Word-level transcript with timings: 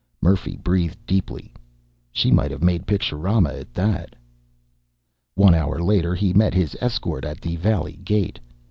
Murphy 0.19 0.57
breathed 0.57 0.97
deeply. 1.05 1.53
She 2.11 2.31
might 2.31 2.49
have 2.49 2.63
made 2.63 2.87
picturama 2.87 3.49
at 3.53 3.71
that.... 3.75 4.15
One 5.35 5.53
hour 5.53 5.79
later 5.79 6.15
he 6.15 6.33
met 6.33 6.55
his 6.55 6.75
escort 6.81 7.23
at 7.23 7.39
the 7.39 7.55
valley 7.57 7.99
gate. 8.03 8.39